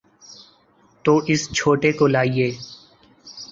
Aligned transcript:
تو 1.05 1.13
اس 1.27 1.41
چھوٹے 1.51 1.91
کو 1.91 2.07
لائیے۔ 2.07 2.47